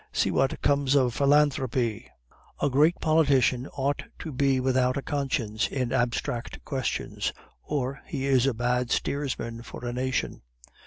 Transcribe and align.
See 0.11 0.31
what 0.31 0.63
comes 0.63 0.95
of 0.95 1.13
philanthropy! 1.13 2.07
"A 2.59 2.71
great 2.71 2.99
politician 2.99 3.67
ought 3.67 4.01
to 4.17 4.31
be 4.31 4.59
without 4.59 4.97
a 4.97 5.03
conscience 5.03 5.67
in 5.67 5.93
abstract 5.93 6.65
questions, 6.65 7.31
or 7.61 8.01
he 8.07 8.25
is 8.25 8.47
a 8.47 8.53
bad 8.55 8.89
steersman 8.89 9.61
for 9.61 9.85
a 9.85 9.93
nation. 9.93 10.41